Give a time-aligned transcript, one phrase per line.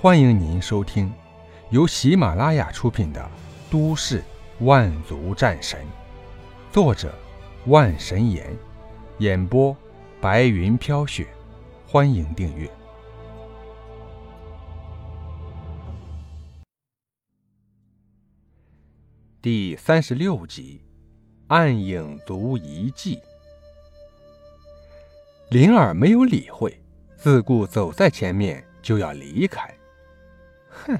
[0.00, 1.12] 欢迎您收听
[1.70, 3.20] 由喜马拉雅出品的
[3.68, 4.22] 《都市
[4.60, 5.80] 万族战神》，
[6.72, 7.12] 作者
[7.66, 8.56] 万神岩，
[9.18, 9.76] 演播
[10.20, 11.26] 白云飘雪。
[11.84, 12.70] 欢迎订阅
[19.42, 20.80] 第三十六集
[21.48, 23.16] 《暗影族遗迹》。
[25.50, 26.80] 灵儿没有理会，
[27.16, 29.68] 自顾走在前面就要离开。
[30.86, 30.98] 哼，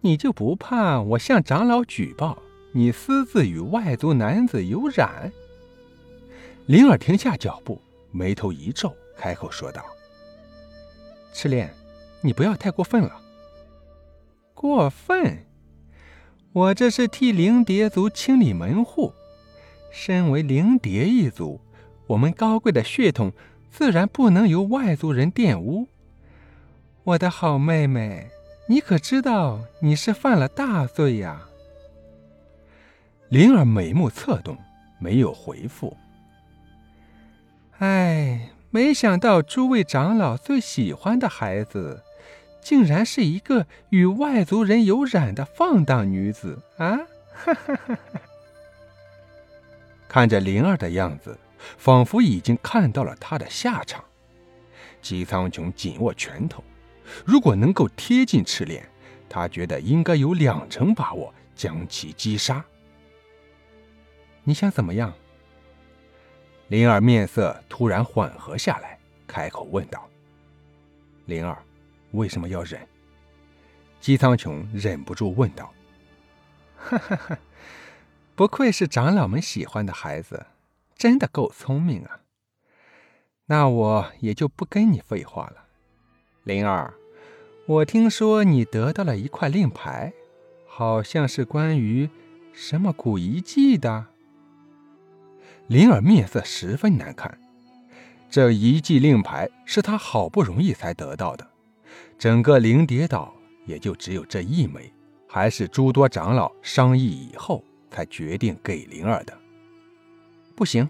[0.00, 2.38] 你就不怕我向长老举报
[2.72, 5.32] 你私自与外族男子有染？
[6.66, 9.84] 灵儿停下脚步，眉头一皱，开口说道
[11.32, 11.70] ：“赤练，
[12.20, 13.20] 你不要太过分了。
[14.54, 15.44] 过分？
[16.52, 19.12] 我这是替灵蝶族清理门户。
[19.90, 21.60] 身为灵蝶一族。”
[22.08, 23.34] 我们高贵的血统
[23.70, 25.86] 自然不能由外族人玷污。
[27.04, 28.30] 我的好妹妹，
[28.70, 31.40] 你可知道你是犯了大罪呀？
[33.30, 34.58] 灵儿眉目侧动，
[34.98, 35.96] 没有回复。
[37.78, 42.02] 哎，没想到诸位长老最喜欢的孩子，
[42.60, 46.98] 竟然是一个与外族人有染的放荡女子啊！
[47.32, 48.20] 哈哈哈哈！
[50.06, 51.38] 看着灵儿的样子。
[51.76, 54.04] 仿佛已经看到了她的下场，
[55.02, 56.62] 姬苍穹紧握拳头。
[57.24, 58.88] 如果能够贴近赤练，
[59.28, 62.64] 他觉得应该有两成把握将其击杀。
[64.44, 65.12] 你想怎么样？
[66.68, 70.08] 灵儿面色突然缓和下来，开口问道
[71.26, 71.56] ：“灵儿，
[72.12, 72.80] 为什么要忍？”
[74.00, 75.72] 姬苍穹忍不住问道
[76.76, 77.38] ：“哈哈哈，
[78.34, 80.46] 不愧是长老们喜欢的孩子。”
[80.98, 82.22] 真的够聪明啊！
[83.46, 85.67] 那我也就不跟你废话了。
[86.48, 86.94] 灵儿，
[87.66, 90.14] 我听说你得到了一块令牌，
[90.66, 92.08] 好像是关于
[92.54, 94.06] 什么古遗迹的。
[95.66, 97.38] 灵儿面色十分难看，
[98.30, 101.46] 这遗迹令牌是他好不容易才得到的，
[102.18, 103.34] 整个灵蝶岛
[103.66, 104.90] 也就只有这一枚，
[105.28, 109.38] 还是诸多长老商议以后才决定给灵儿的。
[110.56, 110.88] 不行，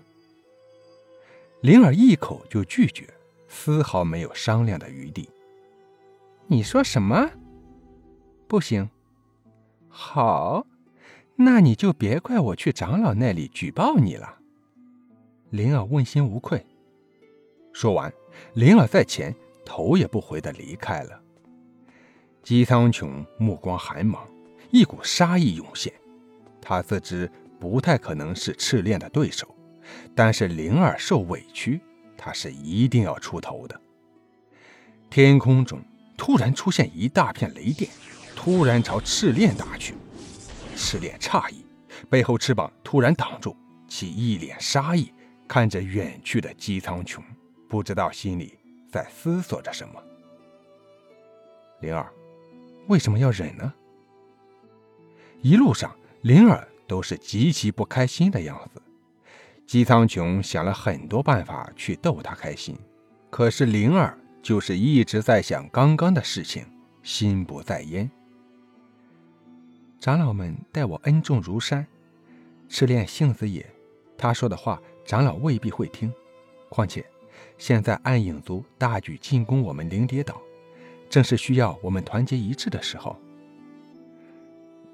[1.63, 3.13] 灵儿一口就拒绝，
[3.49, 5.29] 丝毫没有商量的余地。
[6.51, 7.31] 你说什么？
[8.47, 8.89] 不行。
[9.87, 10.67] 好，
[11.37, 14.39] 那你就别怪我去长老那里举报你了。
[15.51, 16.65] 灵儿问心无愧。
[17.75, 18.11] 说完，
[18.55, 21.21] 灵儿在前，头也不回的离开了。
[22.43, 24.27] 姬苍穹目光寒芒，
[24.71, 25.93] 一股杀意涌现，
[26.63, 27.31] 他自知
[27.61, 29.55] 不太可能是赤练的对手。
[30.15, 31.79] 但是灵儿受委屈，
[32.17, 33.79] 他是一定要出头的。
[35.11, 35.81] 天空中
[36.19, 37.91] 突然出现一大片雷电，
[38.37, 39.95] 突然朝赤练打去。
[40.77, 41.65] 赤练诧异，
[42.11, 43.57] 背后翅膀突然挡住，
[43.87, 45.11] 其一脸杀意
[45.47, 47.23] 看着远去的姬苍穹，
[47.69, 48.59] 不知道心里
[48.91, 49.95] 在思索着什么。
[51.81, 52.13] 灵儿，
[52.89, 53.73] 为什么要忍呢？
[55.41, 58.83] 一路上，灵儿都是极其不开心的样子。
[59.67, 62.77] 姬苍穹想了很多办法去逗她开心，
[63.31, 66.65] 可是灵儿就是一直在想刚刚的事情，
[67.03, 68.11] 心不在焉。
[70.01, 71.87] 长老们待我恩重如山，
[72.69, 73.67] 赤练性子野，
[74.17, 76.13] 他说的话长老未必会听。
[76.69, 77.05] 况且，
[77.59, 80.41] 现在暗影族大举进攻我们灵蝶岛，
[81.11, 83.17] 正是需要我们团结一致的时候。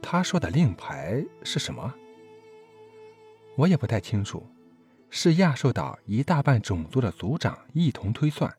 [0.00, 1.93] 他说的令牌是什么？
[3.56, 4.44] 我也不太清楚。
[5.10, 8.53] 是亚兽岛一大半种族的族长一同推算，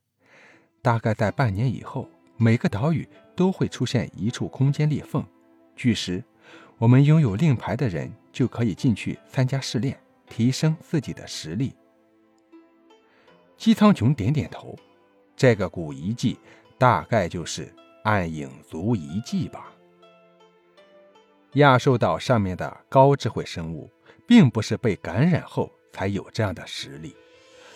[0.85, 2.07] 大概在半年以后，
[2.37, 5.25] 每个岛屿都会出现一处空间裂缝。
[5.75, 6.23] 据时，
[6.77, 11.73] 我们拥有令牌的人就可以进去参加试炼，提升自己的实力。
[13.57, 14.77] 姬苍穹点点头，
[15.35, 16.37] 这个古遗迹
[16.77, 17.73] 大概就是
[18.03, 19.73] 暗影族遗迹吧。
[21.53, 23.89] 亚兽岛上面的高智慧生物，
[24.27, 25.71] 并不是被感染后。
[25.95, 27.15] 才有这样的实力，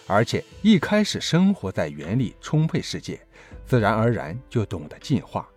[0.09, 3.21] 而且一开始生活在原力充沛世界，
[3.63, 5.47] 自然而然就懂得进化。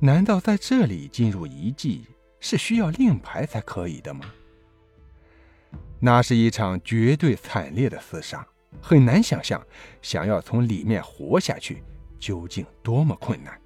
[0.00, 2.06] 难道在这里进入遗迹
[2.40, 4.24] 是需要令牌才可以的吗？
[6.00, 8.44] 那是一场绝对惨烈的厮杀，
[8.82, 9.64] 很难想象
[10.02, 11.84] 想要从里面活下去
[12.18, 13.56] 究竟多么困难。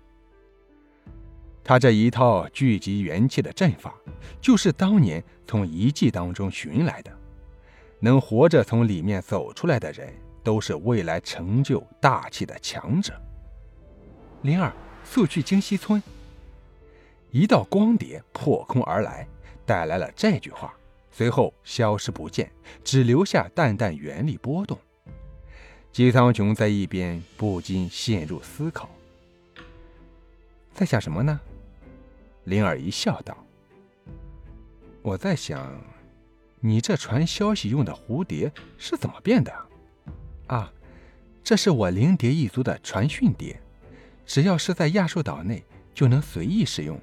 [1.62, 3.94] 他这一套聚集元气的阵法，
[4.42, 7.10] 就是当年从遗迹当中寻来的。
[8.04, 10.12] 能活着从里面走出来的人，
[10.42, 13.18] 都是未来成就大器的强者。
[14.42, 14.70] 灵儿，
[15.02, 16.02] 速去京西村。
[17.30, 19.26] 一道光碟破空而来，
[19.64, 20.74] 带来了这句话，
[21.10, 22.52] 随后消失不见，
[22.84, 24.78] 只留下淡淡原力波动。
[25.90, 28.86] 姬苍穹在一边不禁陷入思考，
[30.74, 31.40] 在想什么呢？
[32.44, 33.34] 灵儿一笑道
[35.00, 35.74] ：“我在想，
[36.66, 39.52] 你这传消息用的蝴蝶是怎么变的？
[40.46, 40.72] 啊，
[41.42, 43.60] 这是我灵蝶一族的传讯碟，
[44.24, 45.62] 只要是在亚述岛内，
[45.92, 46.98] 就能随意使用。”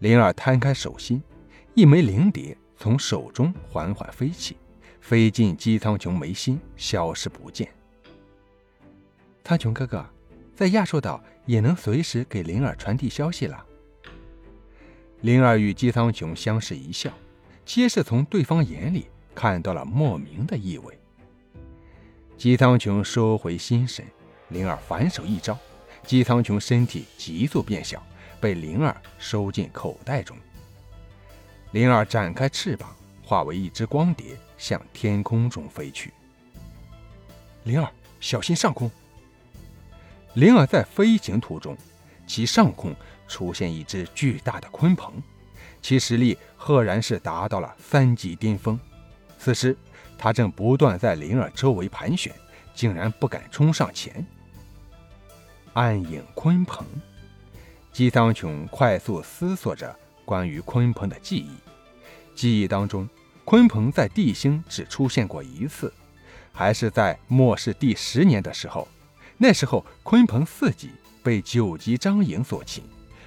[0.00, 1.22] 灵儿摊开手心，
[1.72, 4.58] 一枚灵蝶从手中缓缓飞起，
[5.00, 7.66] 飞进姬苍穹眉心，消失不见。
[9.42, 10.06] 苍穹哥哥，
[10.54, 13.64] 在亚述岛也能随时给灵儿传递消息了。
[15.22, 17.10] 灵儿与姬苍穹相视一笑，
[17.64, 20.98] 皆是从对方眼里看到了莫名的意味。
[22.36, 24.04] 姬苍穹收回心神，
[24.48, 25.56] 灵儿反手一招，
[26.04, 28.02] 姬苍穹身体急速变小。
[28.40, 30.36] 被灵儿收进口袋中。
[31.70, 32.92] 灵儿展开翅膀，
[33.22, 36.12] 化为一只光蝶，向天空中飞去。
[37.62, 37.88] 灵儿，
[38.18, 38.90] 小心上空！
[40.34, 41.76] 灵儿在飞行途中，
[42.26, 42.92] 其上空
[43.28, 45.22] 出现一只巨大的鲲鹏，
[45.82, 48.78] 其实力赫然是达到了三级巅峰。
[49.38, 49.76] 此时，
[50.16, 52.32] 他正不断在灵儿周围盘旋，
[52.74, 54.24] 竟然不敢冲上前。
[55.74, 56.86] 暗影鲲鹏。
[57.92, 59.94] 姬苍穹快速思索着
[60.24, 61.50] 关于鲲鹏的记忆，
[62.34, 63.06] 记忆当中，
[63.44, 65.92] 鲲鹏在地星只出现过一次，
[66.52, 68.88] 还是在末世第十年的时候。
[69.36, 70.90] 那时候，鲲鹏四级
[71.22, 72.82] 被九级张颖所擒，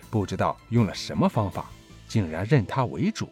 [0.10, 1.69] 不知道用了什么方法，
[2.15, 3.29] 竟然认他为主。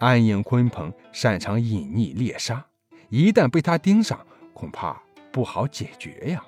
[0.00, 2.66] 暗影鲲鹏擅长隐匿猎杀，
[3.10, 6.44] 一旦被他盯上，恐怕不好解决呀。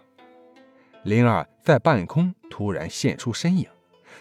[1.05, 3.69] 灵儿在半空突然现出身影，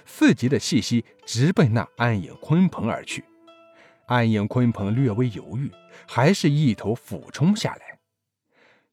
[0.05, 3.25] 四级的气息直奔那暗影鲲鹏而去。
[4.05, 5.71] 暗影鲲鹏略微犹豫，
[6.07, 7.97] 还是一头俯冲下来。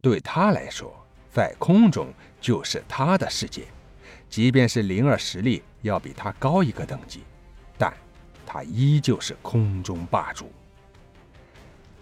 [0.00, 2.10] 对他来说，在空中
[2.40, 3.66] 就是他的世界，
[4.30, 7.20] 即便是灵儿实力要比他高一个等级，
[7.78, 7.92] 但
[8.46, 10.50] 他依旧是空中霸主。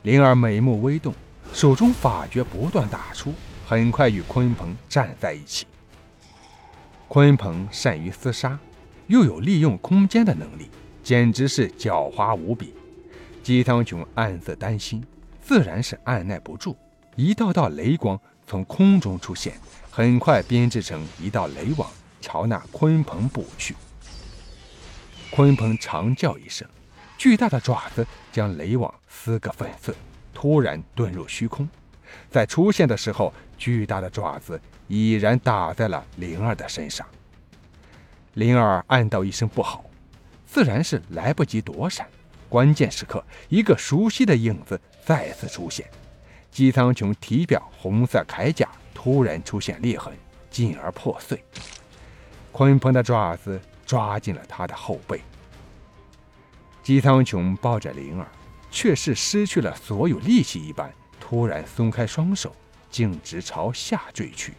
[0.02, 1.14] 灵儿美目微动，
[1.52, 3.34] 手中法诀不断打出，
[3.66, 5.66] 很快与鲲鹏站在一起。
[7.08, 8.58] 鲲鹏善于厮杀，
[9.08, 10.70] 又有利用空间的能力，
[11.02, 12.72] 简直是狡猾无比。
[13.42, 15.04] 姬苍穹暗自担心，
[15.42, 16.76] 自然是按耐不住。
[17.16, 19.54] 一道道雷光从空中出现，
[19.90, 21.90] 很快编织成一道雷网，
[22.20, 23.74] 朝那鲲鹏补去。
[25.30, 26.68] 鲲鹏长叫一声，
[27.16, 29.94] 巨大的爪子将雷网撕个粉碎，
[30.34, 31.68] 突然遁入虚空。
[32.28, 37.06] 在出现的时候，巨大的爪子已然打在了灵儿的身上。
[38.34, 39.84] 灵儿暗道一声不好，
[40.46, 42.06] 自然是来不及躲闪。
[42.48, 45.88] 关键时刻，一个熟悉的影子再次出现。
[46.50, 50.12] 姬苍穹体表红色铠甲突然出现裂痕，
[50.50, 51.40] 进而破碎。
[52.52, 55.20] 鲲鹏的爪子抓进了他的后背。
[56.80, 58.28] 姬苍穹抱着灵儿，
[58.70, 60.88] 却是失去了所有力气一般。
[61.18, 62.54] 突然松开双手，
[62.88, 64.54] 径直朝下坠去。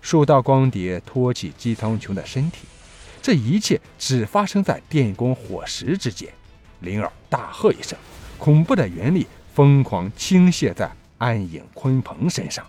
[0.00, 2.68] 数道光碟托起姬苍穹的身体，
[3.20, 6.32] 这一切只发生在电光火石之间。
[6.82, 7.98] 灵儿大喝一声，
[8.38, 12.64] 恐怖的原力疯狂倾泻在暗影鲲鹏身上。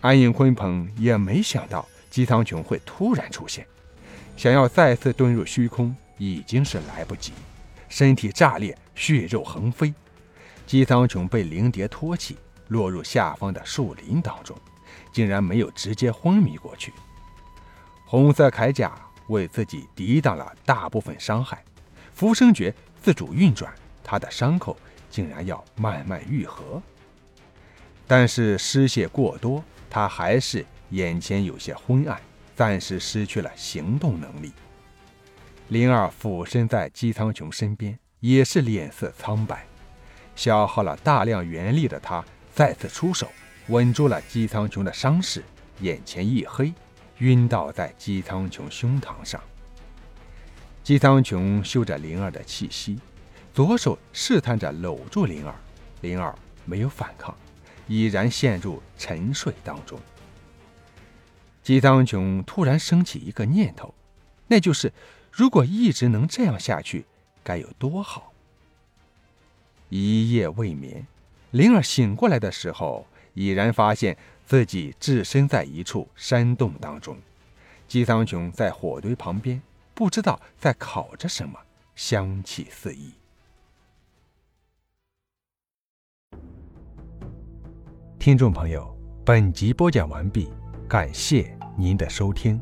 [0.00, 3.66] 暗影鲲鹏也没想到姬苍穹会突然出现，
[4.36, 7.32] 想要再次遁入虚空已经是来不及，
[7.88, 9.92] 身体炸裂，血肉横飞。
[10.64, 12.36] 姬苍穹被灵蝶托起，
[12.68, 14.56] 落入下方的树林当中，
[15.12, 16.92] 竟然没有直接昏迷过去。
[18.06, 18.92] 红色铠甲
[19.26, 21.64] 为自己抵挡了大部分伤害，
[22.12, 24.78] 浮生诀自主运转，他的伤口
[25.10, 26.80] 竟然要慢慢愈合。
[28.06, 32.20] 但是失血过多，他还是眼前有些昏暗，
[32.54, 34.52] 暂时失去了行动能力。
[35.68, 39.66] 灵儿俯身在姬苍穹身边，也是脸色苍白。
[40.36, 43.28] 消耗了大量元力的他再次出手，
[43.68, 45.42] 稳住了姬苍穹的伤势，
[45.80, 46.72] 眼前一黑，
[47.18, 49.40] 晕倒在姬苍穹胸膛上。
[50.82, 52.98] 姬苍穹嗅着灵儿的气息，
[53.54, 55.54] 左手试探着搂住灵儿，
[56.02, 56.34] 灵儿
[56.66, 57.34] 没有反抗，
[57.86, 59.98] 已然陷入沉睡当中。
[61.64, 63.94] 姬苍穹突然升起一个念头，
[64.48, 64.92] 那就是
[65.32, 67.06] 如果一直能这样下去，
[67.42, 68.34] 该有多好。
[69.88, 71.06] 一夜未眠，
[71.52, 77.16] 灵儿醒过来的时候，已然发现自己置身在一处山洞当中，
[77.88, 79.62] 姬苍穹在火堆旁边，
[79.94, 81.58] 不知道在烤着什么，
[81.96, 83.14] 香气四溢。
[88.18, 88.94] 听众朋友，
[89.24, 90.50] 本集播讲完毕，
[90.88, 92.60] 感谢您的收听。